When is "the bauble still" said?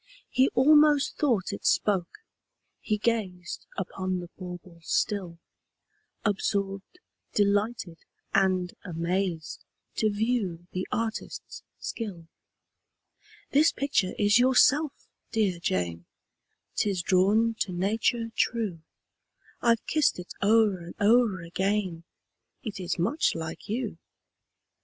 4.19-5.37